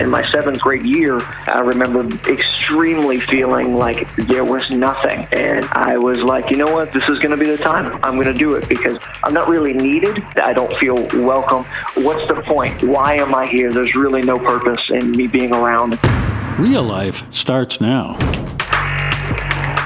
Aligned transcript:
In 0.00 0.10
my 0.10 0.28
seventh 0.32 0.60
grade 0.60 0.84
year, 0.84 1.20
I 1.46 1.60
remember 1.60 2.04
extremely 2.28 3.20
feeling 3.20 3.74
like 3.74 4.12
there 4.16 4.44
was 4.44 4.68
nothing. 4.70 5.24
And 5.30 5.64
I 5.66 5.96
was 5.98 6.18
like, 6.18 6.50
you 6.50 6.56
know 6.56 6.72
what? 6.72 6.92
This 6.92 7.08
is 7.08 7.20
going 7.20 7.30
to 7.30 7.36
be 7.36 7.46
the 7.46 7.56
time. 7.56 8.00
I'm 8.02 8.14
going 8.16 8.26
to 8.26 8.34
do 8.36 8.54
it 8.56 8.68
because 8.68 8.98
I'm 9.22 9.32
not 9.32 9.48
really 9.48 9.72
needed. 9.72 10.20
I 10.36 10.52
don't 10.52 10.74
feel 10.78 10.96
welcome. 11.24 11.64
What's 12.02 12.26
the 12.26 12.42
point? 12.44 12.82
Why 12.82 13.14
am 13.14 13.36
I 13.36 13.46
here? 13.46 13.72
There's 13.72 13.94
really 13.94 14.22
no 14.22 14.36
purpose 14.36 14.80
in 14.90 15.12
me 15.12 15.28
being 15.28 15.54
around. 15.54 15.98
Real 16.58 16.82
life 16.82 17.22
starts 17.30 17.80
now. 17.80 18.16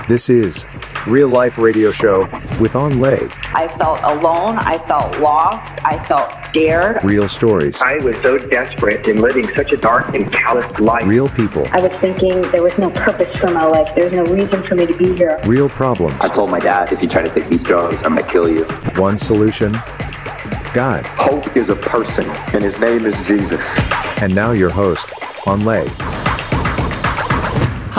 This 0.08 0.30
is 0.30 0.64
Real 1.06 1.28
Life 1.28 1.58
Radio 1.58 1.92
Show 1.92 2.22
with 2.58 2.74
Anh 2.74 2.98
Le. 2.98 3.28
I 3.54 3.68
felt 3.78 4.00
alone. 4.02 4.56
I 4.58 4.78
felt 4.86 5.18
lost. 5.20 5.84
I 5.84 6.02
felt 6.04 6.30
scared. 6.48 7.02
Real 7.04 7.28
stories. 7.28 7.80
I 7.80 7.96
was 7.98 8.16
so 8.22 8.38
desperate 8.38 9.06
in 9.06 9.20
living 9.20 9.48
such 9.54 9.72
a 9.72 9.76
dark 9.76 10.14
and 10.14 10.32
callous 10.32 10.78
life. 10.78 11.06
Real 11.06 11.28
people. 11.28 11.66
I 11.72 11.80
was 11.80 11.92
thinking 12.00 12.42
there 12.50 12.62
was 12.62 12.76
no 12.78 12.90
purpose 12.90 13.34
for 13.36 13.50
my 13.50 13.64
life. 13.64 13.94
There's 13.94 14.12
no 14.12 14.24
reason 14.24 14.62
for 14.62 14.74
me 14.74 14.86
to 14.86 14.96
be 14.96 15.14
here. 15.16 15.40
Real 15.44 15.68
problems. 15.68 16.16
I 16.20 16.28
told 16.28 16.50
my 16.50 16.58
dad, 16.58 16.92
if 16.92 17.02
you 17.02 17.08
try 17.08 17.22
to 17.22 17.34
take 17.34 17.48
these 17.48 17.62
drugs, 17.62 17.96
I'm 18.04 18.14
going 18.14 18.24
to 18.24 18.30
kill 18.30 18.48
you. 18.48 18.64
One 19.00 19.18
solution 19.18 19.72
God. 20.74 21.06
Hope 21.06 21.56
is 21.56 21.68
a 21.70 21.76
person, 21.76 22.28
and 22.52 22.62
his 22.62 22.78
name 22.78 23.06
is 23.06 23.14
Jesus. 23.26 23.60
And 24.20 24.34
now 24.34 24.52
your 24.52 24.70
host, 24.70 25.06
Anh 25.46 25.64
Le. 25.64 26.17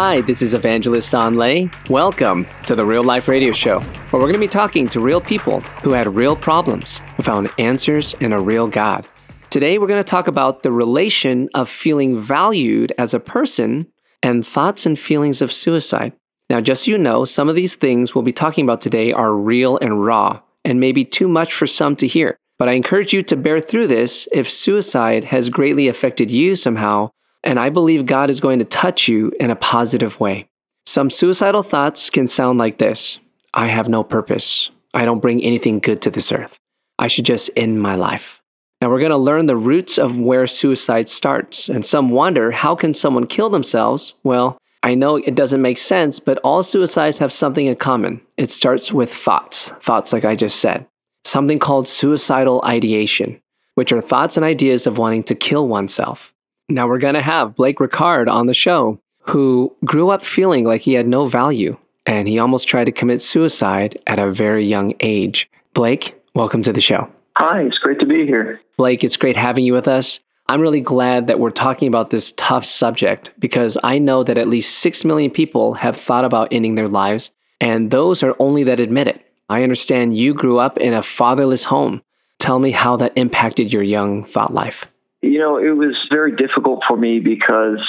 Hi, 0.02 0.22
this 0.22 0.42
is 0.42 0.54
Evangelist 0.54 1.14
Anh 1.14 1.34
Le. 1.34 1.70
Welcome 1.90 2.48
to 2.68 2.74
the 2.74 2.86
Real 2.86 3.04
Life 3.04 3.28
Radio 3.28 3.52
Show, 3.52 3.82
where 3.82 4.22
we're 4.22 4.32
going 4.32 4.32
to 4.32 4.40
be 4.40 4.48
talking 4.48 4.88
to 4.88 5.02
real 5.02 5.20
people 5.20 5.60
who 5.84 5.92
had 5.92 6.16
real 6.16 6.38
problems, 6.38 7.02
who 7.18 7.24
found 7.24 7.50
answers 7.58 8.14
in 8.22 8.32
a 8.32 8.40
real 8.40 8.66
God. 8.66 9.06
Today, 9.50 9.78
we're 9.78 9.88
going 9.88 10.02
to 10.02 10.10
talk 10.10 10.30
about 10.30 10.64
the 10.64 10.72
relation 10.72 11.50
of 11.54 11.68
feeling 11.68 12.18
valued 12.18 12.94
as 12.98 13.14
a 13.14 13.20
person 13.20 13.88
and 14.24 14.48
thoughts 14.48 14.86
and 14.86 14.98
feelings 14.98 15.42
of 15.42 15.52
suicide. 15.52 16.14
Now, 16.50 16.62
just 16.62 16.86
so 16.86 16.92
you 16.92 16.98
know, 16.98 17.26
some 17.26 17.50
of 17.50 17.58
these 17.58 17.76
things 17.76 18.16
we'll 18.16 18.24
be 18.24 18.32
talking 18.32 18.64
about 18.64 18.80
today 18.80 19.12
are 19.12 19.34
real 19.34 19.78
and 19.80 20.06
raw, 20.06 20.40
and 20.64 20.80
maybe 20.80 21.04
too 21.04 21.28
much 21.28 21.54
for 21.54 21.68
some 21.68 21.98
to 21.98 22.08
hear. 22.08 22.38
But 22.58 22.70
I 22.70 22.72
encourage 22.72 23.12
you 23.12 23.22
to 23.24 23.36
bear 23.36 23.60
through 23.60 23.88
this 23.88 24.30
if 24.32 24.50
suicide 24.50 25.26
has 25.26 25.50
greatly 25.50 25.90
affected 25.90 26.32
you 26.32 26.56
somehow 26.56 27.10
and 27.44 27.60
I 27.60 27.70
believe 27.70 28.06
God 28.06 28.30
is 28.30 28.40
going 28.40 28.60
to 28.60 28.66
touch 28.66 29.08
you 29.08 29.32
in 29.40 29.50
a 29.50 29.56
positive 29.56 30.20
way. 30.20 30.48
Some 30.86 31.10
suicidal 31.10 31.64
thoughts 31.64 32.10
can 32.10 32.28
sound 32.28 32.58
like 32.58 32.78
this 32.78 33.20
I 33.54 33.68
have 33.68 33.90
no 33.90 34.04
purpose. 34.04 34.70
I 34.94 35.06
don't 35.06 35.22
bring 35.22 35.44
anything 35.44 35.80
good 35.80 36.02
to 36.02 36.10
this 36.10 36.32
earth. 36.32 36.58
I 36.98 37.08
should 37.08 37.26
just 37.26 37.50
end 37.56 37.82
my 37.82 37.96
life. 37.96 38.42
Now 38.82 38.90
we're 38.90 39.00
going 39.00 39.12
to 39.12 39.18
learn 39.18 39.46
the 39.46 39.58
roots 39.58 39.98
of 39.98 40.20
where 40.20 40.48
suicide 40.48 41.10
starts. 41.10 41.70
And 41.70 41.86
some 41.86 42.10
wonder 42.10 42.52
how 42.52 42.76
can 42.76 42.94
someone 42.94 43.28
kill 43.28 43.50
themselves? 43.50 44.14
Well, 44.24 44.58
I 44.84 44.96
know 44.96 45.18
it 45.18 45.36
doesn't 45.36 45.62
make 45.62 45.78
sense, 45.78 46.20
but 46.20 46.38
all 46.40 46.64
suicides 46.64 47.18
have 47.18 47.34
something 47.34 47.66
in 47.66 47.76
common. 47.76 48.22
It 48.38 48.52
starts 48.52 48.94
with 48.94 49.14
thoughts, 49.14 49.72
thoughts 49.84 50.14
like 50.14 50.24
I 50.24 50.36
just 50.36 50.60
said. 50.60 50.88
Something 51.26 51.60
called 51.60 51.88
suicidal 51.88 52.62
ideation, 52.66 53.42
which 53.76 53.92
are 53.92 54.02
thoughts 54.02 54.38
and 54.38 54.46
ideas 54.46 54.88
of 54.88 54.98
wanting 54.98 55.24
to 55.24 55.36
kill 55.36 55.68
oneself. 55.68 56.34
Now 56.72 56.88
we're 56.88 57.00
going 57.00 57.16
to 57.16 57.22
have 57.22 57.56
Blake 57.56 57.80
Riccard 57.80 58.30
on 58.30 58.46
the 58.46 58.54
show, 58.54 59.00
who 59.22 59.76
grew 59.84 60.10
up 60.10 60.24
feeling 60.24 60.66
like 60.66 60.82
he 60.82 60.94
had 60.94 61.08
no 61.08 61.26
value 61.26 61.78
and 62.06 62.28
he 62.28 62.38
almost 62.40 62.68
tried 62.68 62.86
to 62.86 62.92
commit 62.92 63.22
suicide 63.22 64.00
at 64.06 64.20
a 64.20 64.32
very 64.32 64.66
young 64.66 64.94
age. 65.00 65.50
Blake, 65.74 66.16
welcome 66.36 66.62
to 66.64 66.72
the 66.72 66.80
show. 66.80 67.10
Hi, 67.38 67.62
it's 67.62 67.80
great 67.80 68.00
to 68.00 68.06
be 68.06 68.26
here. 68.26 68.60
Blake, 68.78 69.04
it's 69.04 69.18
great 69.18 69.36
having 69.36 69.66
you 69.66 69.74
with 69.74 69.88
us. 69.88 70.20
I'm 70.48 70.62
really 70.62 70.82
glad 70.82 71.28
that 71.28 71.40
we're 71.40 71.52
talking 71.52 71.88
about 71.88 72.12
this 72.12 72.34
tough 72.38 72.66
subject 72.66 73.32
because 73.40 73.78
I 73.84 74.00
know 74.00 74.24
that 74.24 74.38
at 74.38 74.48
least 74.48 74.80
6 74.80 75.06
million 75.06 75.32
people 75.32 75.74
have 75.76 75.98
thought 75.98 76.26
about 76.26 76.50
ending 76.52 76.76
their 76.76 76.88
lives, 76.88 77.30
and 77.62 77.92
those 77.92 78.24
are 78.24 78.36
only 78.40 78.64
that 78.64 78.80
admit 78.80 79.08
it. 79.08 79.24
I 79.50 79.64
understand 79.64 80.18
you 80.18 80.34
grew 80.34 80.58
up 80.58 80.78
in 80.78 80.94
a 80.94 81.04
fatherless 81.04 81.66
home. 81.66 82.02
Tell 82.40 82.58
me 82.58 82.72
how 82.72 82.96
that 82.98 83.14
impacted 83.16 83.72
your 83.72 83.84
young 83.84 84.24
thought 84.24 84.54
life. 84.54 84.88
You 85.22 85.40
know, 85.40 85.58
it 85.58 85.76
was 85.76 85.96
very 86.10 86.36
difficult 86.36 86.84
for 86.88 86.96
me 86.96 87.20
because 87.20 87.82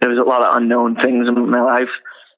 there 0.00 0.08
was 0.08 0.18
a 0.18 0.28
lot 0.28 0.42
of 0.42 0.56
unknown 0.56 0.96
things 0.96 1.28
in 1.28 1.50
my 1.50 1.62
life 1.62 1.90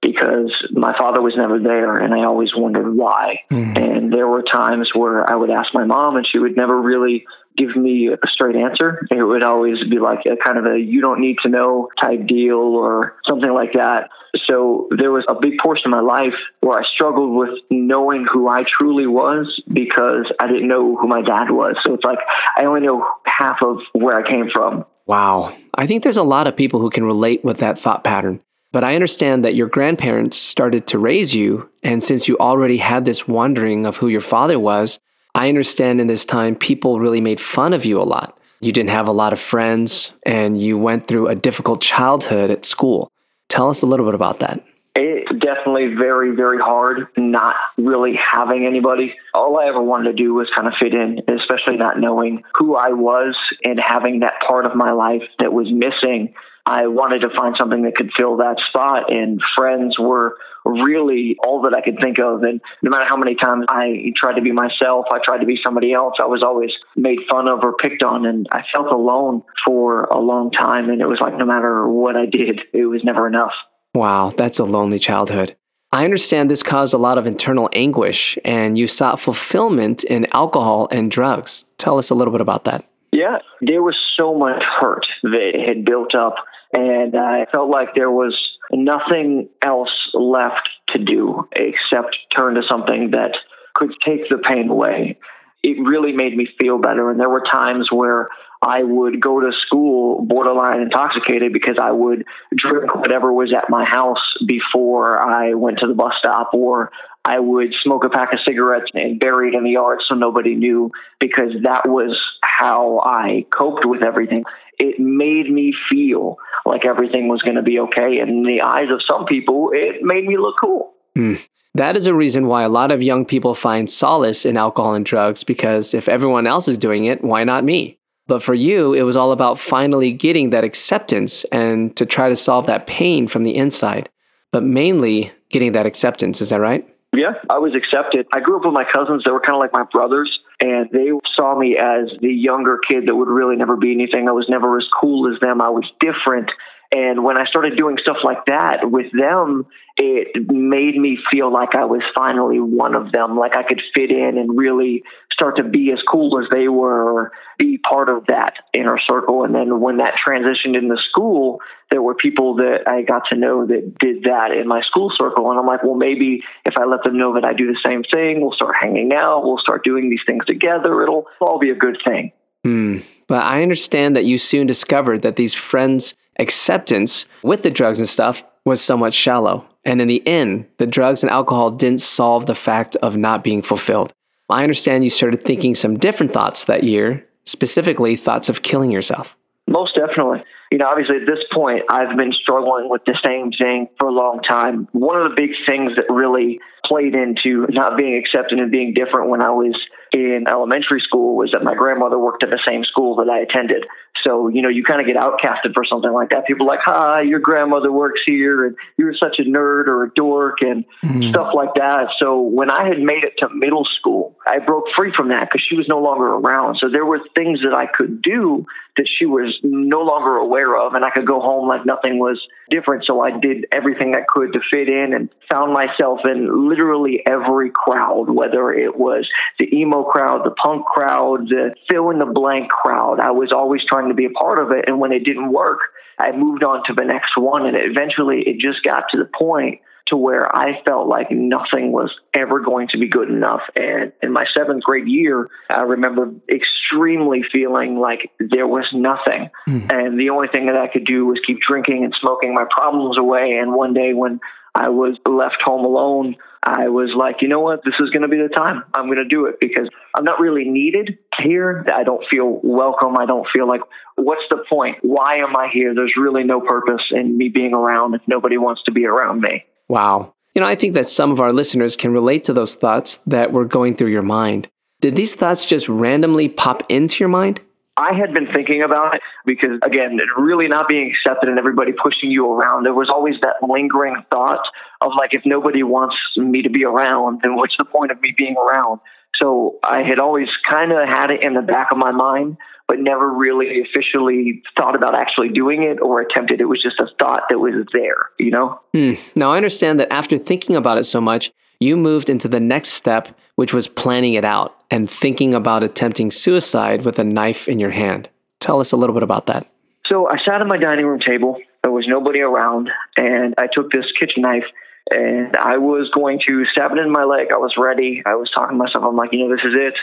because 0.02 0.50
my 0.72 0.96
father 0.96 1.20
was 1.20 1.34
never 1.36 1.58
there 1.58 1.98
and 1.98 2.14
I 2.14 2.24
always 2.24 2.50
wondered 2.54 2.96
why. 2.96 3.40
Mm. 3.50 3.76
And 3.76 4.12
there 4.12 4.26
were 4.26 4.42
times 4.42 4.90
where 4.94 5.28
I 5.28 5.36
would 5.36 5.50
ask 5.50 5.74
my 5.74 5.84
mom 5.84 6.16
and 6.16 6.26
she 6.26 6.38
would 6.38 6.56
never 6.56 6.80
really 6.80 7.26
give 7.56 7.76
me 7.76 8.08
a 8.08 8.26
straight 8.28 8.56
answer. 8.56 9.06
It 9.10 9.22
would 9.22 9.42
always 9.42 9.78
be 9.88 9.98
like 9.98 10.20
a 10.26 10.36
kind 10.42 10.58
of 10.58 10.66
a 10.66 10.78
you 10.78 11.00
don't 11.00 11.20
need 11.20 11.36
to 11.42 11.48
know 11.48 11.88
type 12.00 12.26
deal 12.26 12.56
or 12.56 13.16
something 13.26 13.52
like 13.52 13.74
that. 13.74 14.08
So 14.46 14.88
there 14.96 15.10
was 15.10 15.24
a 15.28 15.34
big 15.34 15.58
portion 15.58 15.86
of 15.86 15.90
my 15.90 16.00
life 16.00 16.34
where 16.60 16.78
I 16.78 16.84
struggled 16.94 17.36
with 17.36 17.58
knowing 17.70 18.26
who 18.30 18.48
I 18.48 18.64
truly 18.64 19.06
was 19.06 19.60
because 19.72 20.32
I 20.38 20.46
didn't 20.46 20.68
know 20.68 20.96
who 20.96 21.08
my 21.08 21.22
dad 21.22 21.50
was. 21.50 21.76
So 21.84 21.94
it's 21.94 22.04
like 22.04 22.18
I 22.56 22.64
only 22.64 22.80
know 22.80 23.06
half 23.26 23.58
of 23.62 23.78
where 23.92 24.16
I 24.16 24.28
came 24.28 24.48
from. 24.52 24.84
Wow. 25.06 25.56
I 25.74 25.86
think 25.86 26.02
there's 26.02 26.16
a 26.16 26.22
lot 26.22 26.46
of 26.46 26.56
people 26.56 26.80
who 26.80 26.90
can 26.90 27.04
relate 27.04 27.44
with 27.44 27.58
that 27.58 27.78
thought 27.78 28.04
pattern. 28.04 28.40
But 28.72 28.84
I 28.84 28.94
understand 28.94 29.44
that 29.44 29.56
your 29.56 29.66
grandparents 29.66 30.36
started 30.36 30.86
to 30.88 30.98
raise 30.98 31.34
you. 31.34 31.68
And 31.82 32.02
since 32.02 32.28
you 32.28 32.36
already 32.38 32.76
had 32.76 33.04
this 33.04 33.26
wondering 33.26 33.84
of 33.86 33.96
who 33.96 34.08
your 34.08 34.20
father 34.20 34.60
was, 34.60 35.00
I 35.34 35.48
understand 35.48 36.00
in 36.00 36.06
this 36.06 36.24
time 36.24 36.54
people 36.54 37.00
really 37.00 37.20
made 37.20 37.40
fun 37.40 37.72
of 37.72 37.84
you 37.84 38.00
a 38.00 38.04
lot. 38.04 38.38
You 38.60 38.72
didn't 38.72 38.90
have 38.90 39.08
a 39.08 39.12
lot 39.12 39.32
of 39.32 39.40
friends 39.40 40.10
and 40.24 40.60
you 40.60 40.78
went 40.78 41.08
through 41.08 41.28
a 41.28 41.34
difficult 41.34 41.80
childhood 41.80 42.50
at 42.50 42.64
school. 42.64 43.10
Tell 43.50 43.68
us 43.68 43.82
a 43.82 43.86
little 43.86 44.06
bit 44.06 44.14
about 44.14 44.38
that. 44.40 44.64
It's 44.94 45.30
definitely 45.30 45.94
very, 45.94 46.34
very 46.34 46.58
hard 46.58 47.08
not 47.16 47.56
really 47.76 48.14
having 48.14 48.64
anybody. 48.64 49.14
All 49.34 49.58
I 49.58 49.66
ever 49.66 49.82
wanted 49.82 50.16
to 50.16 50.22
do 50.22 50.34
was 50.34 50.48
kind 50.54 50.66
of 50.66 50.74
fit 50.80 50.94
in, 50.94 51.20
especially 51.28 51.76
not 51.76 51.98
knowing 51.98 52.42
who 52.54 52.76
I 52.76 52.92
was 52.92 53.36
and 53.62 53.78
having 53.78 54.20
that 54.20 54.34
part 54.46 54.66
of 54.66 54.74
my 54.74 54.92
life 54.92 55.22
that 55.38 55.52
was 55.52 55.66
missing. 55.70 56.34
I 56.64 56.86
wanted 56.86 57.20
to 57.20 57.30
find 57.36 57.56
something 57.58 57.82
that 57.82 57.96
could 57.96 58.10
fill 58.16 58.36
that 58.38 58.56
spot, 58.68 59.12
and 59.12 59.40
friends 59.56 59.98
were 59.98 60.36
really 60.64 61.36
all 61.44 61.62
that 61.62 61.74
I 61.74 61.80
could 61.80 61.98
think 62.00 62.18
of. 62.18 62.42
And 62.42 62.60
no 62.82 62.90
matter 62.90 63.04
how 63.04 63.16
many 63.16 63.34
times 63.34 63.66
I 63.68 64.12
tried 64.16 64.34
to 64.34 64.42
be 64.42 64.52
myself, 64.52 65.06
I 65.10 65.18
tried 65.24 65.38
to 65.38 65.46
be 65.46 65.58
somebody 65.62 65.92
else, 65.92 66.14
I 66.20 66.26
was 66.26 66.42
always 66.42 66.70
made 66.96 67.18
fun 67.30 67.48
of 67.48 67.60
or 67.62 67.74
picked 67.74 68.02
on. 68.02 68.26
And 68.26 68.46
I 68.52 68.62
felt 68.72 68.92
alone 68.92 69.42
for 69.64 70.04
a 70.04 70.18
long 70.18 70.50
time. 70.50 70.90
And 70.90 71.00
it 71.00 71.06
was 71.06 71.20
like 71.20 71.36
no 71.36 71.46
matter 71.46 71.88
what 71.88 72.16
I 72.16 72.26
did, 72.26 72.60
it 72.72 72.86
was 72.86 73.02
never 73.04 73.26
enough. 73.26 73.52
Wow, 73.94 74.32
that's 74.36 74.58
a 74.58 74.64
lonely 74.64 74.98
childhood. 74.98 75.56
I 75.92 76.04
understand 76.04 76.48
this 76.48 76.62
caused 76.62 76.94
a 76.94 76.98
lot 76.98 77.18
of 77.18 77.26
internal 77.26 77.68
anguish 77.72 78.38
and 78.44 78.78
you 78.78 78.86
sought 78.86 79.18
fulfillment 79.18 80.04
in 80.04 80.26
alcohol 80.32 80.86
and 80.92 81.10
drugs. 81.10 81.64
Tell 81.78 81.98
us 81.98 82.10
a 82.10 82.14
little 82.14 82.30
bit 82.30 82.40
about 82.40 82.64
that. 82.64 82.84
Yeah, 83.12 83.38
there 83.60 83.82
was 83.82 83.96
so 84.16 84.32
much 84.32 84.62
hurt 84.80 85.04
that 85.24 85.52
had 85.66 85.84
built 85.84 86.14
up, 86.14 86.36
and 86.72 87.16
I 87.16 87.46
felt 87.50 87.68
like 87.68 87.88
there 87.96 88.10
was 88.10 88.38
nothing 88.72 89.48
else 89.64 89.90
left 90.14 90.68
to 90.88 90.98
do 90.98 91.48
except 91.52 92.16
turn 92.34 92.54
to 92.54 92.62
something 92.68 93.10
that 93.12 93.36
could 93.74 93.92
take 94.04 94.28
the 94.28 94.38
pain 94.38 94.68
away. 94.68 95.18
It 95.62 95.76
really 95.78 96.12
made 96.12 96.36
me 96.36 96.48
feel 96.58 96.78
better. 96.78 97.10
And 97.10 97.20
there 97.20 97.28
were 97.28 97.42
times 97.50 97.88
where 97.92 98.28
I 98.62 98.82
would 98.82 99.20
go 99.20 99.40
to 99.40 99.52
school 99.66 100.24
borderline 100.24 100.80
intoxicated 100.80 101.52
because 101.52 101.76
I 101.80 101.92
would 101.92 102.24
drink 102.54 102.94
whatever 102.94 103.32
was 103.32 103.52
at 103.54 103.70
my 103.70 103.84
house 103.84 104.22
before 104.46 105.18
I 105.18 105.54
went 105.54 105.78
to 105.78 105.86
the 105.86 105.94
bus 105.94 106.12
stop, 106.18 106.50
or 106.52 106.92
I 107.24 107.38
would 107.38 107.74
smoke 107.82 108.04
a 108.04 108.10
pack 108.10 108.32
of 108.32 108.40
cigarettes 108.46 108.90
and 108.94 109.20
bury 109.20 109.48
it 109.48 109.54
in 109.54 109.64
the 109.64 109.70
yard 109.70 110.00
so 110.06 110.14
nobody 110.14 110.54
knew 110.54 110.90
because 111.18 111.52
that 111.62 111.88
was 111.88 112.18
how 112.42 113.00
I 113.00 113.46
coped 113.50 113.86
with 113.86 114.02
everything. 114.02 114.44
It 114.78 114.98
made 114.98 115.50
me 115.50 115.74
feel 115.90 116.38
like 116.66 116.84
everything 116.84 117.28
was 117.28 117.42
going 117.42 117.56
to 117.56 117.62
be 117.62 117.78
okay. 117.80 118.18
And 118.18 118.30
in 118.30 118.42
the 118.42 118.62
eyes 118.62 118.88
of 118.90 119.00
some 119.06 119.24
people, 119.26 119.70
it 119.72 120.02
made 120.02 120.24
me 120.24 120.36
look 120.36 120.56
cool. 120.60 120.92
Mm. 121.16 121.46
That 121.74 121.96
is 121.96 122.06
a 122.06 122.14
reason 122.14 122.46
why 122.46 122.62
a 122.62 122.68
lot 122.68 122.90
of 122.90 123.02
young 123.02 123.24
people 123.24 123.54
find 123.54 123.88
solace 123.88 124.44
in 124.44 124.56
alcohol 124.56 124.94
and 124.94 125.04
drugs 125.04 125.44
because 125.44 125.94
if 125.94 126.08
everyone 126.08 126.46
else 126.46 126.66
is 126.66 126.78
doing 126.78 127.04
it, 127.04 127.22
why 127.22 127.44
not 127.44 127.64
me? 127.64 127.98
But 128.26 128.42
for 128.42 128.54
you, 128.54 128.92
it 128.92 129.02
was 129.02 129.16
all 129.16 129.32
about 129.32 129.58
finally 129.58 130.12
getting 130.12 130.50
that 130.50 130.64
acceptance 130.64 131.44
and 131.52 131.96
to 131.96 132.06
try 132.06 132.28
to 132.28 132.36
solve 132.36 132.66
that 132.66 132.86
pain 132.86 133.28
from 133.28 133.44
the 133.44 133.56
inside, 133.56 134.08
but 134.52 134.62
mainly 134.62 135.32
getting 135.48 135.72
that 135.72 135.86
acceptance. 135.86 136.40
Is 136.40 136.50
that 136.50 136.60
right? 136.60 136.86
Yeah, 137.12 137.32
I 137.48 137.58
was 137.58 137.74
accepted. 137.74 138.26
I 138.32 138.40
grew 138.40 138.56
up 138.56 138.64
with 138.64 138.74
my 138.74 138.84
cousins 138.84 139.24
that 139.24 139.32
were 139.32 139.40
kind 139.40 139.56
of 139.56 139.60
like 139.60 139.72
my 139.72 139.84
brothers, 139.90 140.39
and 140.60 140.90
they 140.90 141.10
saw 141.34 141.58
me 141.58 141.76
as 141.78 142.10
the 142.20 142.32
younger 142.32 142.78
kid 142.86 143.06
that 143.06 143.16
would 143.16 143.28
really 143.28 143.56
never 143.56 143.76
be 143.76 143.92
anything. 143.92 144.28
I 144.28 144.32
was 144.32 144.46
never 144.48 144.78
as 144.78 144.86
cool 145.00 145.32
as 145.32 145.40
them. 145.40 145.60
I 145.60 145.70
was 145.70 145.90
different. 146.00 146.50
And 146.92 147.22
when 147.22 147.36
I 147.36 147.44
started 147.46 147.76
doing 147.76 147.98
stuff 148.02 148.16
like 148.24 148.46
that 148.46 148.90
with 148.90 149.12
them, 149.12 149.66
it 149.96 150.50
made 150.50 150.96
me 150.96 151.18
feel 151.30 151.52
like 151.52 151.76
I 151.76 151.84
was 151.84 152.02
finally 152.14 152.58
one 152.58 152.96
of 152.96 153.12
them, 153.12 153.38
like 153.38 153.54
I 153.54 153.62
could 153.62 153.80
fit 153.94 154.10
in 154.10 154.38
and 154.38 154.58
really 154.58 155.04
start 155.32 155.56
to 155.58 155.62
be 155.62 155.92
as 155.92 156.00
cool 156.10 156.42
as 156.42 156.48
they 156.50 156.66
were, 156.66 157.30
be 157.58 157.78
part 157.78 158.08
of 158.08 158.26
that 158.26 158.54
inner 158.74 158.98
circle. 159.06 159.44
And 159.44 159.54
then 159.54 159.80
when 159.80 159.98
that 159.98 160.14
transitioned 160.26 160.76
into 160.76 160.96
school, 161.08 161.60
there 161.90 162.02
were 162.02 162.14
people 162.14 162.56
that 162.56 162.88
I 162.88 163.02
got 163.02 163.22
to 163.30 163.36
know 163.36 163.66
that 163.66 163.96
did 164.00 164.24
that 164.24 164.50
in 164.50 164.66
my 164.66 164.82
school 164.82 165.12
circle. 165.16 165.48
And 165.50 165.60
I'm 165.60 165.66
like, 165.66 165.84
well, 165.84 165.94
maybe 165.94 166.42
if 166.64 166.74
I 166.76 166.86
let 166.86 167.04
them 167.04 167.16
know 167.16 167.34
that 167.34 167.44
I 167.44 167.52
do 167.52 167.68
the 167.68 167.78
same 167.86 168.02
thing, 168.02 168.40
we'll 168.40 168.52
start 168.52 168.74
hanging 168.80 169.12
out, 169.12 169.44
we'll 169.44 169.58
start 169.58 169.84
doing 169.84 170.10
these 170.10 170.20
things 170.26 170.44
together, 170.44 171.02
it'll 171.02 171.26
all 171.40 171.60
be 171.60 171.70
a 171.70 171.76
good 171.76 171.98
thing. 172.04 172.32
Hmm. 172.64 172.98
But 173.26 173.44
I 173.44 173.62
understand 173.62 174.16
that 174.16 174.24
you 174.24 174.36
soon 174.36 174.66
discovered 174.66 175.22
that 175.22 175.36
these 175.36 175.54
friends' 175.54 176.14
acceptance 176.40 177.26
with 177.42 177.62
the 177.62 177.70
drugs 177.70 178.00
and 178.00 178.08
stuff 178.08 178.42
was 178.64 178.80
somewhat 178.80 179.14
shallow. 179.14 179.66
And 179.84 180.00
in 180.00 180.08
the 180.08 180.26
end, 180.26 180.66
the 180.78 180.86
drugs 180.86 181.22
and 181.22 181.30
alcohol 181.30 181.70
didn't 181.70 182.00
solve 182.00 182.46
the 182.46 182.54
fact 182.54 182.96
of 182.96 183.16
not 183.16 183.44
being 183.44 183.62
fulfilled. 183.62 184.12
I 184.48 184.62
understand 184.62 185.04
you 185.04 185.10
started 185.10 185.42
thinking 185.42 185.74
some 185.74 185.98
different 185.98 186.32
thoughts 186.32 186.64
that 186.64 186.84
year, 186.84 187.24
specifically 187.44 188.16
thoughts 188.16 188.48
of 188.48 188.62
killing 188.62 188.90
yourself. 188.90 189.36
Most 189.70 189.94
definitely. 189.94 190.42
You 190.72 190.78
know, 190.78 190.88
obviously 190.88 191.16
at 191.16 191.26
this 191.26 191.38
point, 191.54 191.82
I've 191.88 192.16
been 192.16 192.32
struggling 192.32 192.90
with 192.90 193.02
the 193.06 193.16
same 193.24 193.52
thing 193.52 193.88
for 193.98 194.08
a 194.08 194.12
long 194.12 194.40
time. 194.42 194.88
One 194.92 195.16
of 195.16 195.30
the 195.30 195.36
big 195.36 195.50
things 195.64 195.92
that 195.94 196.12
really 196.12 196.58
played 196.84 197.14
into 197.14 197.66
not 197.70 197.96
being 197.96 198.16
accepted 198.16 198.58
and 198.58 198.70
being 198.70 198.94
different 198.94 199.30
when 199.30 199.40
I 199.40 199.50
was 199.50 199.78
in 200.12 200.46
elementary 200.48 201.00
school 201.00 201.36
was 201.36 201.52
that 201.52 201.62
my 201.62 201.74
grandmother 201.74 202.18
worked 202.18 202.42
at 202.42 202.50
the 202.50 202.58
same 202.66 202.82
school 202.84 203.14
that 203.16 203.30
I 203.30 203.40
attended. 203.40 203.86
So, 204.24 204.48
you 204.48 204.60
know, 204.60 204.68
you 204.68 204.82
kind 204.82 205.00
of 205.00 205.06
get 205.06 205.16
outcasted 205.16 205.72
for 205.72 205.84
something 205.84 206.12
like 206.12 206.30
that. 206.30 206.46
People 206.46 206.66
are 206.66 206.74
like, 206.74 206.84
hi, 206.84 207.22
your 207.22 207.38
grandmother 207.38 207.92
works 207.92 208.20
here 208.26 208.66
and 208.66 208.76
you're 208.96 209.14
such 209.14 209.38
a 209.38 209.42
nerd 209.42 209.86
or 209.86 210.04
a 210.04 210.10
dork 210.14 210.58
and 210.62 210.84
mm-hmm. 211.04 211.30
stuff 211.30 211.52
like 211.54 211.74
that. 211.76 212.08
So 212.18 212.40
when 212.40 212.70
I 212.70 212.88
had 212.88 212.98
made 212.98 213.22
it 213.22 213.34
to 213.38 213.48
middle 213.54 213.86
school, 213.98 214.09
I 214.50 214.58
broke 214.58 214.86
free 214.96 215.12
from 215.16 215.28
that 215.28 215.48
because 215.48 215.64
she 215.68 215.76
was 215.76 215.86
no 215.86 216.00
longer 216.00 216.26
around. 216.26 216.78
So 216.80 216.88
there 216.90 217.06
were 217.06 217.20
things 217.36 217.60
that 217.62 217.72
I 217.72 217.86
could 217.86 218.20
do 218.20 218.66
that 218.96 219.06
she 219.08 219.24
was 219.24 219.56
no 219.62 220.00
longer 220.00 220.36
aware 220.36 220.76
of 220.76 220.94
and 220.94 221.04
I 221.04 221.10
could 221.10 221.26
go 221.26 221.40
home 221.40 221.68
like 221.68 221.86
nothing 221.86 222.18
was 222.18 222.40
different. 222.68 223.04
So 223.04 223.20
I 223.20 223.38
did 223.38 223.66
everything 223.70 224.14
I 224.16 224.22
could 224.28 224.52
to 224.54 224.60
fit 224.68 224.88
in 224.88 225.14
and 225.14 225.28
found 225.48 225.72
myself 225.72 226.20
in 226.24 226.68
literally 226.68 227.22
every 227.24 227.70
crowd, 227.70 228.28
whether 228.28 228.72
it 228.72 228.98
was 228.98 229.28
the 229.60 229.72
emo 229.72 230.02
crowd, 230.02 230.44
the 230.44 230.50
punk 230.50 230.84
crowd, 230.84 231.48
the 231.48 231.74
fill 231.88 232.10
in 232.10 232.18
the 232.18 232.26
blank 232.26 232.70
crowd. 232.70 233.20
I 233.20 233.30
was 233.30 233.52
always 233.52 233.82
trying 233.88 234.08
to 234.08 234.14
be 234.14 234.24
a 234.24 234.30
part 234.30 234.58
of 234.58 234.72
it. 234.72 234.86
And 234.88 234.98
when 234.98 235.12
it 235.12 235.22
didn't 235.22 235.52
work, 235.52 235.78
I 236.18 236.32
moved 236.32 236.64
on 236.64 236.82
to 236.86 236.92
the 236.92 237.04
next 237.04 237.36
one. 237.36 237.66
And 237.66 237.76
eventually 237.78 238.42
it 238.46 238.58
just 238.58 238.82
got 238.82 239.04
to 239.12 239.18
the 239.18 239.30
point 239.32 239.80
to 240.10 240.16
where 240.16 240.54
I 240.54 240.82
felt 240.84 241.08
like 241.08 241.30
nothing 241.30 241.92
was 241.92 242.10
ever 242.34 242.60
going 242.60 242.88
to 242.88 242.98
be 242.98 243.08
good 243.08 243.28
enough. 243.28 243.62
And 243.74 244.12
in 244.22 244.32
my 244.32 244.44
seventh 244.54 244.82
grade 244.82 245.08
year, 245.08 245.48
I 245.68 245.82
remember 245.82 246.32
extremely 246.48 247.42
feeling 247.50 247.98
like 247.98 248.30
there 248.38 248.66
was 248.66 248.86
nothing. 248.92 249.50
Mm. 249.68 249.92
And 249.92 250.20
the 250.20 250.30
only 250.30 250.48
thing 250.48 250.66
that 250.66 250.76
I 250.76 250.88
could 250.88 251.06
do 251.06 251.26
was 251.26 251.40
keep 251.46 251.58
drinking 251.66 252.04
and 252.04 252.14
smoking 252.20 252.54
my 252.54 252.66
problems 252.70 253.18
away. 253.18 253.58
And 253.60 253.72
one 253.72 253.94
day 253.94 254.12
when 254.12 254.40
I 254.74 254.90
was 254.90 255.16
left 255.26 255.62
home 255.64 255.84
alone, 255.84 256.36
I 256.62 256.88
was 256.88 257.10
like, 257.16 257.36
you 257.40 257.48
know 257.48 257.60
what? 257.60 257.80
This 257.84 257.94
is 258.00 258.10
going 258.10 258.22
to 258.22 258.28
be 258.28 258.36
the 258.36 258.48
time. 258.54 258.84
I'm 258.92 259.06
going 259.06 259.18
to 259.18 259.24
do 259.24 259.46
it 259.46 259.56
because 259.60 259.88
I'm 260.14 260.24
not 260.24 260.40
really 260.40 260.64
needed 260.64 261.18
here. 261.42 261.86
I 261.92 262.04
don't 262.04 262.24
feel 262.30 262.60
welcome. 262.62 263.16
I 263.16 263.26
don't 263.26 263.46
feel 263.52 263.66
like, 263.66 263.80
what's 264.16 264.42
the 264.50 264.62
point? 264.68 264.98
Why 265.00 265.36
am 265.36 265.56
I 265.56 265.68
here? 265.72 265.94
There's 265.94 266.14
really 266.16 266.44
no 266.44 266.60
purpose 266.60 267.02
in 267.10 267.38
me 267.38 267.48
being 267.48 267.72
around 267.72 268.14
if 268.14 268.20
nobody 268.26 268.58
wants 268.58 268.82
to 268.84 268.92
be 268.92 269.06
around 269.06 269.40
me. 269.40 269.64
Wow. 269.90 270.34
You 270.54 270.62
know, 270.62 270.68
I 270.68 270.76
think 270.76 270.94
that 270.94 271.08
some 271.08 271.32
of 271.32 271.40
our 271.40 271.52
listeners 271.52 271.96
can 271.96 272.12
relate 272.12 272.44
to 272.44 272.52
those 272.52 272.76
thoughts 272.76 273.18
that 273.26 273.52
were 273.52 273.64
going 273.64 273.96
through 273.96 274.10
your 274.10 274.22
mind. 274.22 274.68
Did 275.00 275.16
these 275.16 275.34
thoughts 275.34 275.64
just 275.64 275.88
randomly 275.88 276.48
pop 276.48 276.84
into 276.88 277.16
your 277.18 277.28
mind? 277.28 277.60
I 277.96 278.14
had 278.14 278.32
been 278.32 278.46
thinking 278.54 278.82
about 278.82 279.16
it 279.16 279.20
because, 279.44 279.80
again, 279.82 280.16
really 280.38 280.68
not 280.68 280.86
being 280.88 281.10
accepted 281.10 281.48
and 281.48 281.58
everybody 281.58 281.90
pushing 281.92 282.30
you 282.30 282.48
around. 282.52 282.84
There 282.84 282.94
was 282.94 283.10
always 283.10 283.34
that 283.42 283.56
lingering 283.68 284.14
thought 284.30 284.62
of 285.00 285.10
like, 285.18 285.34
if 285.34 285.42
nobody 285.44 285.82
wants 285.82 286.14
me 286.36 286.62
to 286.62 286.70
be 286.70 286.84
around, 286.84 287.40
then 287.42 287.56
what's 287.56 287.74
the 287.76 287.84
point 287.84 288.12
of 288.12 288.20
me 288.20 288.32
being 288.38 288.54
around? 288.56 289.00
So 289.42 289.80
I 289.82 290.02
had 290.02 290.20
always 290.20 290.48
kind 290.68 290.92
of 290.92 291.08
had 291.08 291.32
it 291.32 291.42
in 291.42 291.54
the 291.54 291.62
back 291.62 291.90
of 291.90 291.98
my 291.98 292.12
mind, 292.12 292.58
but 292.90 292.98
never 292.98 293.32
really 293.32 293.80
officially 293.82 294.60
thought 294.76 294.96
about 294.96 295.14
actually 295.14 295.48
doing 295.48 295.84
it 295.84 296.00
or 296.02 296.20
attempted. 296.20 296.60
It 296.60 296.64
was 296.64 296.82
just 296.82 296.98
a 296.98 297.06
thought 297.20 297.42
that 297.48 297.60
was 297.60 297.86
there, 297.92 298.30
you 298.36 298.50
know? 298.50 298.80
Hmm. 298.92 299.12
Now, 299.36 299.52
I 299.52 299.58
understand 299.58 300.00
that 300.00 300.12
after 300.12 300.36
thinking 300.36 300.74
about 300.74 300.98
it 300.98 301.04
so 301.04 301.20
much, 301.20 301.52
you 301.78 301.96
moved 301.96 302.28
into 302.28 302.48
the 302.48 302.58
next 302.58 302.88
step, 302.88 303.28
which 303.54 303.72
was 303.72 303.86
planning 303.86 304.34
it 304.34 304.44
out 304.44 304.76
and 304.90 305.08
thinking 305.08 305.54
about 305.54 305.84
attempting 305.84 306.32
suicide 306.32 307.04
with 307.04 307.20
a 307.20 307.22
knife 307.22 307.68
in 307.68 307.78
your 307.78 307.90
hand. 307.90 308.28
Tell 308.58 308.80
us 308.80 308.90
a 308.90 308.96
little 308.96 309.14
bit 309.14 309.22
about 309.22 309.46
that. 309.46 309.68
So 310.06 310.26
I 310.26 310.38
sat 310.44 310.60
at 310.60 310.66
my 310.66 310.76
dining 310.76 311.06
room 311.06 311.20
table. 311.20 311.58
There 311.82 311.92
was 311.92 312.06
nobody 312.08 312.40
around, 312.40 312.90
and 313.16 313.54
I 313.56 313.68
took 313.72 313.92
this 313.92 314.06
kitchen 314.18 314.42
knife 314.42 314.64
and 315.12 315.56
I 315.56 315.78
was 315.78 316.10
going 316.12 316.40
to 316.48 316.64
stab 316.72 316.90
it 316.90 316.98
in 316.98 317.10
my 317.12 317.22
leg. 317.22 317.52
I 317.52 317.56
was 317.56 317.74
ready. 317.78 318.24
I 318.26 318.34
was 318.34 318.50
talking 318.52 318.76
to 318.76 318.84
myself. 318.84 319.04
I'm 319.04 319.14
like, 319.14 319.32
you 319.32 319.46
know, 319.46 319.54
this 319.54 319.64
is 319.64 319.74
it. 319.76 319.94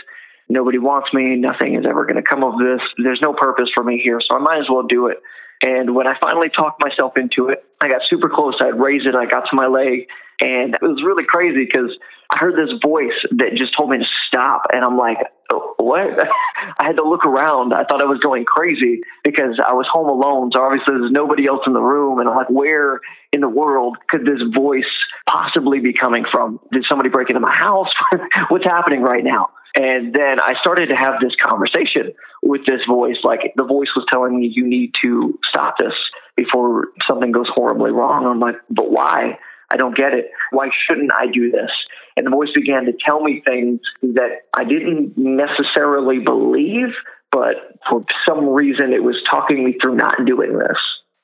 Nobody 0.48 0.78
wants 0.78 1.12
me. 1.12 1.36
Nothing 1.36 1.74
is 1.74 1.84
ever 1.88 2.04
going 2.04 2.16
to 2.16 2.22
come 2.22 2.42
of 2.42 2.58
this. 2.58 2.80
There's 2.96 3.20
no 3.20 3.32
purpose 3.32 3.68
for 3.74 3.84
me 3.84 4.00
here, 4.02 4.20
so 4.20 4.36
I 4.36 4.38
might 4.38 4.60
as 4.60 4.66
well 4.70 4.82
do 4.82 5.08
it. 5.08 5.18
And 5.62 5.94
when 5.94 6.06
I 6.06 6.14
finally 6.20 6.48
talked 6.48 6.80
myself 6.80 7.16
into 7.16 7.48
it, 7.48 7.64
I 7.80 7.88
got 7.88 8.02
super 8.08 8.28
close. 8.28 8.54
I'd 8.60 8.78
raise 8.78 9.06
it. 9.06 9.14
I 9.14 9.26
got 9.26 9.48
to 9.50 9.56
my 9.56 9.66
leg, 9.66 10.06
and 10.40 10.74
it 10.74 10.82
was 10.82 11.02
really 11.04 11.24
crazy 11.24 11.64
because 11.64 11.96
I 12.30 12.38
heard 12.38 12.54
this 12.54 12.72
voice 12.80 13.16
that 13.30 13.56
just 13.56 13.76
told 13.76 13.90
me 13.90 13.98
to 13.98 14.04
stop. 14.28 14.66
And 14.72 14.84
I'm 14.84 14.96
like, 14.96 15.18
what? 15.78 16.06
I 16.78 16.84
had 16.84 16.96
to 16.96 17.02
look 17.02 17.24
around. 17.24 17.72
I 17.72 17.84
thought 17.84 18.02
I 18.02 18.06
was 18.06 18.20
going 18.20 18.44
crazy 18.44 19.00
because 19.24 19.58
I 19.66 19.72
was 19.72 19.86
home 19.90 20.08
alone. 20.08 20.50
So 20.52 20.60
obviously 20.60 20.94
there's 20.94 21.10
nobody 21.10 21.46
else 21.46 21.62
in 21.66 21.72
the 21.72 21.80
room. 21.80 22.20
And 22.20 22.28
I'm 22.28 22.36
like, 22.36 22.50
where 22.50 23.00
in 23.32 23.40
the 23.40 23.48
world 23.48 23.96
could 24.08 24.22
this 24.26 24.42
voice 24.54 24.84
possibly 25.26 25.80
be 25.80 25.92
coming 25.92 26.24
from? 26.30 26.60
Did 26.70 26.84
somebody 26.88 27.08
break 27.08 27.30
into 27.30 27.40
my 27.40 27.54
house? 27.54 27.90
What's 28.48 28.64
happening 28.64 29.02
right 29.02 29.24
now? 29.24 29.50
And 29.74 30.14
then 30.14 30.40
I 30.40 30.54
started 30.60 30.88
to 30.88 30.96
have 30.96 31.14
this 31.20 31.34
conversation 31.40 32.14
with 32.42 32.64
this 32.66 32.80
voice. 32.88 33.18
Like 33.22 33.52
the 33.56 33.64
voice 33.64 33.88
was 33.94 34.06
telling 34.10 34.38
me, 34.38 34.50
you 34.52 34.66
need 34.66 34.92
to 35.02 35.38
stop 35.48 35.76
this 35.78 35.92
before 36.36 36.86
something 37.06 37.32
goes 37.32 37.48
horribly 37.54 37.90
wrong. 37.90 38.26
I'm 38.26 38.40
like, 38.40 38.56
but 38.70 38.90
why? 38.90 39.38
I 39.70 39.76
don't 39.76 39.96
get 39.96 40.14
it. 40.14 40.30
Why 40.50 40.70
shouldn't 40.86 41.12
I 41.12 41.26
do 41.26 41.50
this? 41.50 41.70
And 42.16 42.26
the 42.26 42.30
voice 42.30 42.48
began 42.54 42.86
to 42.86 42.92
tell 43.04 43.22
me 43.22 43.42
things 43.46 43.80
that 44.02 44.42
I 44.54 44.64
didn't 44.64 45.14
necessarily 45.16 46.20
believe, 46.20 46.94
but 47.30 47.78
for 47.88 48.04
some 48.26 48.48
reason 48.48 48.92
it 48.92 49.02
was 49.02 49.16
talking 49.30 49.64
me 49.64 49.76
through 49.80 49.96
not 49.96 50.24
doing 50.24 50.58
this. 50.58 50.78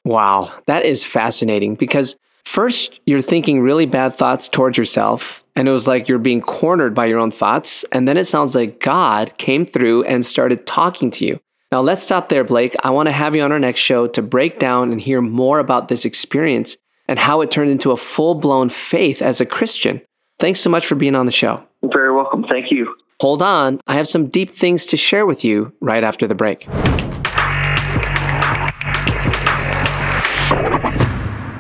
Wow, 0.05 0.53
that 0.67 0.85
is 0.85 1.03
fascinating 1.03 1.77
because 1.77 2.17
first 2.45 3.01
you're 3.07 3.23
thinking 3.23 3.61
really 3.61 3.87
bad 3.87 4.17
thoughts 4.17 4.49
towards 4.49 4.79
yourself, 4.79 5.43
and 5.57 5.69
it 5.69 5.73
was 5.73 5.87
like 5.87 6.09
you're 6.09 6.19
being 6.19 6.41
cornered 6.41 6.95
by 6.95 7.07
your 7.07 7.19
own 7.19 7.31
thoughts. 7.31 7.85
And 7.93 8.09
then 8.09 8.17
it 8.17 8.25
sounds 8.25 8.55
like 8.55 8.81
God 8.81 9.37
came 9.39 9.65
through 9.65 10.05
and 10.05 10.25
started 10.25 10.67
talking 10.67 11.11
to 11.13 11.25
you. 11.25 11.41
Now, 11.71 11.81
let's 11.81 12.03
stop 12.03 12.29
there, 12.29 12.45
Blake. 12.45 12.77
I 12.85 12.91
want 12.91 13.09
to 13.09 13.13
have 13.13 13.35
you 13.35 13.43
on 13.43 13.51
our 13.51 13.59
next 13.59 13.81
show 13.81 14.07
to 14.07 14.23
break 14.23 14.59
down 14.59 14.93
and 14.93 15.01
hear 15.01 15.21
more 15.21 15.59
about 15.59 15.89
this 15.89 16.05
experience 16.05 16.77
and 17.09 17.19
how 17.19 17.41
it 17.41 17.51
turned 17.51 17.71
into 17.71 17.91
a 17.91 17.97
full 17.97 18.35
blown 18.35 18.69
faith 18.69 19.21
as 19.21 19.41
a 19.41 19.47
Christian. 19.47 20.01
Thanks 20.39 20.61
so 20.61 20.71
much 20.71 20.87
for 20.87 20.95
being 20.95 21.15
on 21.15 21.27
the 21.27 21.33
show. 21.33 21.63
You're 21.83 21.93
very 21.93 22.15
welcome. 22.15 22.45
Thank 22.49 22.71
you. 22.71 22.95
Hold 23.21 23.43
on. 23.43 23.81
I 23.87 23.95
have 23.95 24.09
some 24.09 24.29
deep 24.29 24.51
things 24.51 24.87
to 24.87 24.97
share 24.97 25.27
with 25.27 25.45
you 25.45 25.73
right 25.81 26.05
after 26.05 26.27
the 26.27 26.35
break. 26.35 26.67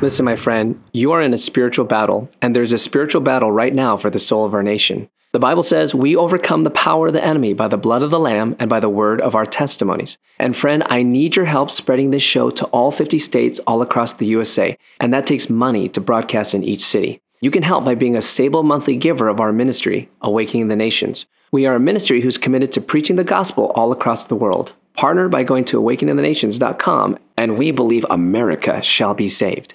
Listen, 0.04 0.26
my 0.26 0.36
friend, 0.36 0.78
you 0.92 1.12
are 1.12 1.22
in 1.22 1.32
a 1.32 1.38
spiritual 1.38 1.86
battle, 1.86 2.28
and 2.42 2.54
there's 2.54 2.74
a 2.74 2.78
spiritual 2.78 3.22
battle 3.22 3.50
right 3.50 3.74
now 3.74 3.96
for 3.96 4.10
the 4.10 4.18
soul 4.18 4.44
of 4.44 4.52
our 4.52 4.62
nation. 4.62 5.08
The 5.32 5.38
Bible 5.38 5.62
says 5.62 5.94
we 5.94 6.14
overcome 6.14 6.62
the 6.62 6.70
power 6.70 7.06
of 7.06 7.14
the 7.14 7.24
enemy 7.24 7.54
by 7.54 7.68
the 7.68 7.78
blood 7.78 8.02
of 8.02 8.10
the 8.10 8.18
Lamb 8.18 8.54
and 8.58 8.68
by 8.68 8.80
the 8.80 8.90
word 8.90 9.22
of 9.22 9.34
our 9.34 9.46
testimonies. 9.46 10.18
And 10.38 10.54
friend, 10.54 10.84
I 10.90 11.04
need 11.04 11.36
your 11.36 11.46
help 11.46 11.70
spreading 11.70 12.10
this 12.10 12.22
show 12.22 12.50
to 12.50 12.66
all 12.66 12.90
50 12.90 13.18
states 13.18 13.60
all 13.60 13.80
across 13.80 14.12
the 14.12 14.26
USA, 14.26 14.76
and 15.00 15.14
that 15.14 15.24
takes 15.24 15.48
money 15.48 15.88
to 15.88 16.02
broadcast 16.02 16.52
in 16.52 16.64
each 16.64 16.84
city. 16.84 17.22
You 17.40 17.50
can 17.50 17.62
help 17.62 17.86
by 17.86 17.94
being 17.94 18.14
a 18.14 18.20
stable 18.20 18.62
monthly 18.62 18.98
giver 18.98 19.28
of 19.28 19.40
our 19.40 19.54
ministry, 19.54 20.10
Awakening 20.20 20.68
the 20.68 20.76
Nations. 20.76 21.24
We 21.50 21.64
are 21.64 21.76
a 21.76 21.80
ministry 21.80 22.20
who's 22.20 22.36
committed 22.36 22.72
to 22.72 22.82
preaching 22.82 23.16
the 23.16 23.24
gospel 23.24 23.72
all 23.74 23.90
across 23.90 24.26
the 24.26 24.36
world. 24.36 24.74
Partner 24.94 25.28
by 25.28 25.42
going 25.42 25.64
to 25.66 25.80
awakeningthenations.com, 25.80 27.18
and 27.36 27.58
we 27.58 27.72
believe 27.72 28.06
America 28.10 28.80
shall 28.80 29.12
be 29.12 29.28
saved. 29.28 29.74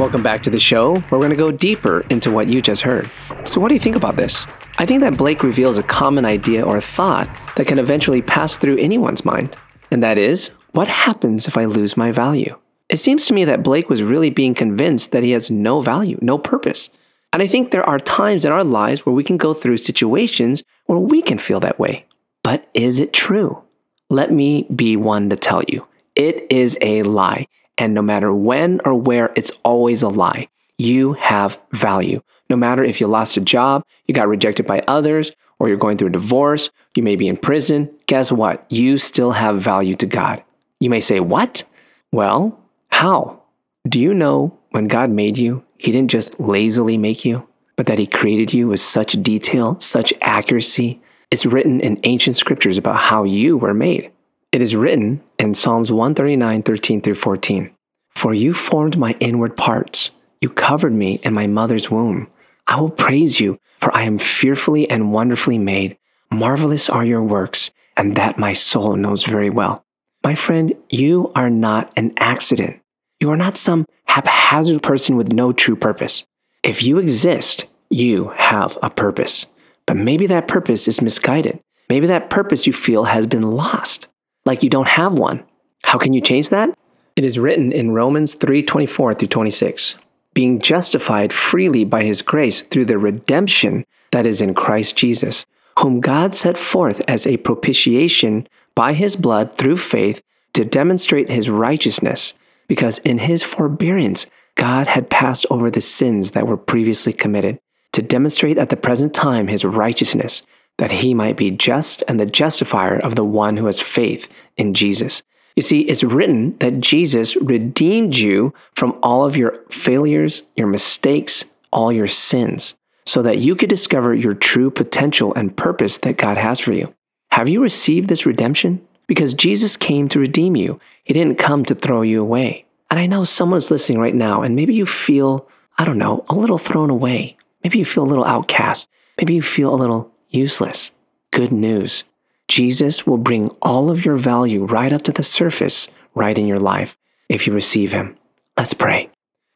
Welcome 0.00 0.22
back 0.22 0.42
to 0.44 0.50
the 0.50 0.58
show. 0.58 0.94
Where 0.94 1.20
we're 1.20 1.26
going 1.26 1.28
to 1.28 1.36
go 1.36 1.50
deeper 1.50 2.06
into 2.08 2.30
what 2.30 2.48
you 2.48 2.62
just 2.62 2.80
heard. 2.80 3.10
So, 3.44 3.60
what 3.60 3.68
do 3.68 3.74
you 3.74 3.80
think 3.80 3.96
about 3.96 4.16
this? 4.16 4.46
I 4.78 4.86
think 4.86 5.02
that 5.02 5.18
Blake 5.18 5.42
reveals 5.42 5.76
a 5.76 5.82
common 5.82 6.24
idea 6.24 6.64
or 6.64 6.80
thought 6.80 7.28
that 7.56 7.66
can 7.66 7.78
eventually 7.78 8.22
pass 8.22 8.56
through 8.56 8.78
anyone's 8.78 9.26
mind, 9.26 9.54
and 9.90 10.02
that 10.02 10.16
is 10.16 10.52
what 10.72 10.88
happens 10.88 11.46
if 11.46 11.58
I 11.58 11.66
lose 11.66 11.98
my 11.98 12.12
value? 12.12 12.58
It 12.88 12.96
seems 12.96 13.26
to 13.26 13.34
me 13.34 13.44
that 13.44 13.62
Blake 13.62 13.90
was 13.90 14.02
really 14.02 14.30
being 14.30 14.54
convinced 14.54 15.10
that 15.10 15.22
he 15.22 15.32
has 15.32 15.50
no 15.50 15.82
value, 15.82 16.18
no 16.22 16.38
purpose. 16.38 16.88
And 17.34 17.42
I 17.42 17.46
think 17.46 17.70
there 17.70 17.86
are 17.86 17.98
times 17.98 18.46
in 18.46 18.52
our 18.52 18.64
lives 18.64 19.04
where 19.04 19.14
we 19.14 19.22
can 19.22 19.36
go 19.36 19.52
through 19.52 19.76
situations 19.76 20.62
where 20.86 20.98
we 20.98 21.20
can 21.20 21.36
feel 21.36 21.60
that 21.60 21.78
way. 21.78 22.06
But 22.42 22.66
is 22.72 23.00
it 23.00 23.12
true? 23.12 23.62
Let 24.08 24.32
me 24.32 24.62
be 24.74 24.96
one 24.96 25.28
to 25.28 25.36
tell 25.36 25.62
you 25.68 25.86
it 26.16 26.46
is 26.50 26.78
a 26.80 27.02
lie. 27.02 27.44
And 27.80 27.94
no 27.94 28.02
matter 28.02 28.32
when 28.32 28.78
or 28.84 28.94
where, 28.94 29.32
it's 29.36 29.50
always 29.64 30.02
a 30.02 30.08
lie. 30.10 30.48
You 30.76 31.14
have 31.14 31.58
value. 31.72 32.22
No 32.50 32.56
matter 32.56 32.84
if 32.84 33.00
you 33.00 33.06
lost 33.06 33.38
a 33.38 33.40
job, 33.40 33.84
you 34.06 34.12
got 34.12 34.28
rejected 34.28 34.66
by 34.66 34.84
others, 34.86 35.32
or 35.58 35.68
you're 35.68 35.78
going 35.78 35.96
through 35.96 36.08
a 36.08 36.12
divorce, 36.12 36.68
you 36.94 37.02
may 37.02 37.16
be 37.16 37.26
in 37.26 37.38
prison, 37.38 37.90
guess 38.06 38.30
what? 38.30 38.66
You 38.68 38.98
still 38.98 39.32
have 39.32 39.62
value 39.62 39.94
to 39.94 40.06
God. 40.06 40.42
You 40.78 40.90
may 40.90 41.00
say, 41.00 41.20
What? 41.20 41.64
Well, 42.12 42.60
how? 42.88 43.42
Do 43.88 43.98
you 43.98 44.12
know 44.12 44.58
when 44.70 44.86
God 44.86 45.08
made 45.08 45.38
you, 45.38 45.64
He 45.78 45.90
didn't 45.90 46.10
just 46.10 46.38
lazily 46.38 46.98
make 46.98 47.24
you, 47.24 47.46
but 47.76 47.86
that 47.86 47.98
He 47.98 48.06
created 48.06 48.52
you 48.52 48.68
with 48.68 48.80
such 48.80 49.12
detail, 49.22 49.80
such 49.80 50.12
accuracy? 50.20 51.00
It's 51.30 51.46
written 51.46 51.80
in 51.80 52.00
ancient 52.02 52.36
scriptures 52.36 52.76
about 52.76 52.96
how 52.98 53.24
you 53.24 53.56
were 53.56 53.72
made. 53.72 54.10
It 54.52 54.62
is 54.62 54.74
written 54.74 55.22
in 55.38 55.54
Psalms 55.54 55.92
139, 55.92 56.64
13 56.64 57.00
through 57.02 57.14
14. 57.14 57.70
For 58.10 58.34
you 58.34 58.52
formed 58.52 58.98
my 58.98 59.16
inward 59.20 59.56
parts. 59.56 60.10
You 60.40 60.48
covered 60.50 60.92
me 60.92 61.20
in 61.22 61.34
my 61.34 61.46
mother's 61.46 61.88
womb. 61.88 62.26
I 62.66 62.80
will 62.80 62.90
praise 62.90 63.38
you, 63.38 63.60
for 63.78 63.94
I 63.94 64.02
am 64.02 64.18
fearfully 64.18 64.90
and 64.90 65.12
wonderfully 65.12 65.58
made. 65.58 65.96
Marvelous 66.32 66.88
are 66.88 67.04
your 67.04 67.22
works, 67.22 67.70
and 67.96 68.16
that 68.16 68.38
my 68.38 68.52
soul 68.52 68.96
knows 68.96 69.22
very 69.22 69.50
well. 69.50 69.84
My 70.24 70.34
friend, 70.34 70.74
you 70.88 71.30
are 71.36 71.50
not 71.50 71.92
an 71.96 72.12
accident. 72.16 72.80
You 73.20 73.30
are 73.30 73.36
not 73.36 73.56
some 73.56 73.86
haphazard 74.06 74.82
person 74.82 75.16
with 75.16 75.32
no 75.32 75.52
true 75.52 75.76
purpose. 75.76 76.24
If 76.64 76.82
you 76.82 76.98
exist, 76.98 77.66
you 77.88 78.32
have 78.34 78.76
a 78.82 78.90
purpose. 78.90 79.46
But 79.86 79.96
maybe 79.96 80.26
that 80.26 80.48
purpose 80.48 80.88
is 80.88 81.00
misguided. 81.00 81.60
Maybe 81.88 82.08
that 82.08 82.30
purpose 82.30 82.66
you 82.66 82.72
feel 82.72 83.04
has 83.04 83.28
been 83.28 83.42
lost 83.42 84.08
like 84.44 84.62
you 84.62 84.70
don't 84.70 84.88
have 84.88 85.18
one. 85.18 85.44
How 85.82 85.98
can 85.98 86.12
you 86.12 86.20
change 86.20 86.50
that? 86.50 86.76
It 87.16 87.24
is 87.24 87.38
written 87.38 87.72
in 87.72 87.92
Romans 87.92 88.34
3:24 88.34 89.14
through 89.14 89.28
26. 89.28 89.94
Being 90.32 90.58
justified 90.60 91.32
freely 91.32 91.84
by 91.84 92.04
his 92.04 92.22
grace 92.22 92.62
through 92.62 92.86
the 92.86 92.98
redemption 92.98 93.84
that 94.12 94.26
is 94.26 94.40
in 94.40 94.54
Christ 94.54 94.96
Jesus, 94.96 95.44
whom 95.78 96.00
God 96.00 96.34
set 96.34 96.56
forth 96.56 97.02
as 97.08 97.26
a 97.26 97.36
propitiation 97.38 98.46
by 98.74 98.92
his 98.92 99.16
blood 99.16 99.56
through 99.56 99.76
faith 99.76 100.22
to 100.54 100.64
demonstrate 100.64 101.28
his 101.28 101.50
righteousness, 101.50 102.34
because 102.68 102.98
in 102.98 103.18
his 103.18 103.42
forbearance 103.42 104.26
God 104.54 104.86
had 104.86 105.10
passed 105.10 105.46
over 105.50 105.70
the 105.70 105.80
sins 105.80 106.32
that 106.32 106.46
were 106.46 106.56
previously 106.56 107.12
committed, 107.12 107.58
to 107.92 108.02
demonstrate 108.02 108.58
at 108.58 108.68
the 108.68 108.76
present 108.76 109.12
time 109.12 109.48
his 109.48 109.64
righteousness 109.64 110.42
that 110.80 110.90
he 110.90 111.12
might 111.12 111.36
be 111.36 111.50
just 111.50 112.02
and 112.08 112.18
the 112.18 112.24
justifier 112.24 112.96
of 113.00 113.14
the 113.14 113.24
one 113.24 113.58
who 113.58 113.66
has 113.66 113.78
faith 113.78 114.26
in 114.56 114.72
Jesus. 114.72 115.22
You 115.54 115.62
see, 115.62 115.80
it's 115.80 116.02
written 116.02 116.56
that 116.60 116.80
Jesus 116.80 117.36
redeemed 117.36 118.16
you 118.16 118.54
from 118.76 118.98
all 119.02 119.26
of 119.26 119.36
your 119.36 119.62
failures, 119.68 120.42
your 120.56 120.68
mistakes, 120.68 121.44
all 121.70 121.92
your 121.92 122.06
sins, 122.06 122.72
so 123.04 123.20
that 123.20 123.40
you 123.40 123.54
could 123.56 123.68
discover 123.68 124.14
your 124.14 124.32
true 124.32 124.70
potential 124.70 125.34
and 125.34 125.54
purpose 125.54 125.98
that 125.98 126.16
God 126.16 126.38
has 126.38 126.58
for 126.58 126.72
you. 126.72 126.94
Have 127.30 127.50
you 127.50 127.60
received 127.60 128.08
this 128.08 128.24
redemption? 128.24 128.80
Because 129.06 129.34
Jesus 129.34 129.76
came 129.76 130.08
to 130.08 130.18
redeem 130.18 130.56
you, 130.56 130.80
He 131.04 131.12
didn't 131.12 131.36
come 131.36 131.62
to 131.66 131.74
throw 131.74 132.00
you 132.00 132.22
away. 132.22 132.64
And 132.90 132.98
I 132.98 133.04
know 133.04 133.24
someone's 133.24 133.70
listening 133.70 133.98
right 133.98 134.14
now, 134.14 134.40
and 134.40 134.56
maybe 134.56 134.72
you 134.72 134.86
feel, 134.86 135.46
I 135.76 135.84
don't 135.84 135.98
know, 135.98 136.24
a 136.30 136.34
little 136.34 136.56
thrown 136.56 136.88
away. 136.88 137.36
Maybe 137.62 137.78
you 137.78 137.84
feel 137.84 138.04
a 138.04 138.08
little 138.08 138.24
outcast. 138.24 138.88
Maybe 139.18 139.34
you 139.34 139.42
feel 139.42 139.74
a 139.74 139.76
little 139.76 140.09
useless. 140.30 140.90
Good 141.30 141.52
news. 141.52 142.04
Jesus 142.48 143.06
will 143.06 143.18
bring 143.18 143.48
all 143.62 143.90
of 143.90 144.04
your 144.04 144.16
value 144.16 144.64
right 144.64 144.92
up 144.92 145.02
to 145.02 145.12
the 145.12 145.22
surface 145.22 145.88
right 146.14 146.36
in 146.36 146.46
your 146.46 146.58
life 146.58 146.96
if 147.28 147.46
you 147.46 147.52
receive 147.52 147.92
Him. 147.92 148.16
Let's 148.56 148.74
pray. 148.74 149.10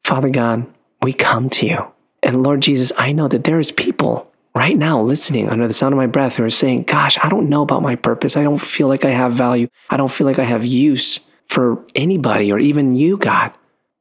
Father 0.04 0.28
God, 0.28 0.66
we 1.02 1.12
come 1.12 1.48
to 1.50 1.66
you. 1.66 1.86
And 2.22 2.42
Lord 2.42 2.62
Jesus, 2.62 2.92
I 2.96 3.12
know 3.12 3.28
that 3.28 3.44
there 3.44 3.58
is 3.58 3.72
people 3.72 4.30
right 4.54 4.76
now 4.76 5.00
listening 5.00 5.48
under 5.48 5.66
the 5.66 5.74
sound 5.74 5.92
of 5.92 5.98
my 5.98 6.06
breath 6.06 6.36
who 6.36 6.44
are 6.44 6.50
saying, 6.50 6.84
Gosh, 6.84 7.18
I 7.22 7.28
don't 7.28 7.48
know 7.48 7.62
about 7.62 7.82
my 7.82 7.96
purpose. 7.96 8.36
I 8.36 8.44
don't 8.44 8.60
feel 8.60 8.88
like 8.88 9.04
I 9.04 9.10
have 9.10 9.32
value. 9.32 9.68
I 9.90 9.96
don't 9.96 10.10
feel 10.10 10.26
like 10.26 10.38
I 10.38 10.44
have 10.44 10.64
use 10.64 11.20
for 11.48 11.84
anybody 11.94 12.52
or 12.52 12.58
even 12.58 12.94
you, 12.94 13.16
God. 13.16 13.52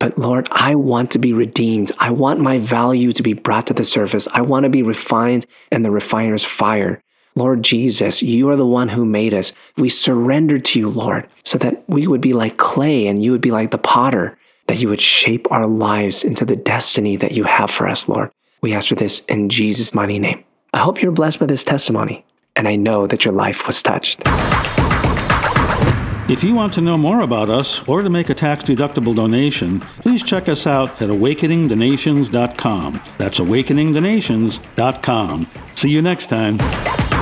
But 0.04 0.18
Lord, 0.18 0.50
I 0.52 0.76
want 0.76 1.12
to 1.12 1.18
be 1.18 1.32
redeemed. 1.32 1.94
I 1.98 2.12
want 2.12 2.42
my 2.42 2.60
value 2.60 3.14
to 3.14 3.24
be 3.24 3.32
brought 3.32 3.68
to 3.68 3.74
the 3.74 3.86
surface. 3.86 4.28
I 4.34 4.42
want 4.42 4.66
to 4.66 4.70
be 4.70 4.84
refined 4.84 5.46
in 5.72 5.84
the 5.84 5.92
refiner's 5.92 6.44
fire. 6.44 7.02
Lord 7.36 7.64
Jesus, 7.64 8.22
you 8.22 8.50
are 8.50 8.58
the 8.58 8.68
one 8.68 8.90
who 8.90 9.06
made 9.06 9.34
us. 9.34 9.54
We 9.78 9.88
surrender 9.88 10.60
to 10.60 10.78
you, 10.78 10.90
Lord, 10.90 11.26
so 11.46 11.58
that 11.60 11.88
we 11.88 12.06
would 12.06 12.20
be 12.20 12.34
like 12.34 12.58
clay 12.58 13.08
and 13.08 13.24
you 13.24 13.32
would 13.32 13.40
be 13.40 13.52
like 13.52 13.72
the 13.72 13.78
potter, 13.78 14.38
that 14.68 14.82
you 14.82 14.90
would 14.90 15.00
shape 15.00 15.50
our 15.54 15.66
lives 15.66 16.26
into 16.26 16.44
the 16.44 16.58
destiny 16.58 17.16
that 17.16 17.32
you 17.32 17.46
have 17.46 17.72
for 17.72 17.88
us, 17.88 18.06
Lord. 18.10 18.30
We 18.60 18.74
ask 18.74 18.90
for 18.90 18.96
this 18.96 19.22
in 19.30 19.48
Jesus' 19.48 19.94
mighty 19.94 20.20
name. 20.20 20.44
I 20.74 20.80
hope 20.80 21.02
you're 21.02 21.14
blessed 21.14 21.40
by 21.40 21.46
this 21.46 21.64
testimony, 21.64 22.26
and 22.58 22.68
I 22.68 22.76
know 22.76 23.08
that 23.08 23.24
your 23.24 23.34
life 23.34 23.68
was 23.68 23.82
touched. 23.82 24.22
If 26.30 26.42
you 26.42 26.56
want 26.56 26.74
to 26.76 26.82
know 26.82 26.98
more 26.98 27.20
about 27.20 27.50
us 27.50 27.86
or 27.86 28.02
to 28.02 28.10
make 28.10 28.30
a 28.30 28.34
tax 28.34 28.64
deductible 28.64 29.14
donation, 29.14 29.82
please 29.82 30.24
check 30.24 30.48
us 30.48 30.66
out 30.66 31.02
at 31.02 31.10
awakeningthenations.com. 31.10 33.02
That's 33.18 33.40
awakeningthenations.com. 33.40 35.52
See 35.76 35.90
you 35.90 36.02
next 36.02 36.28
time. 36.28 37.13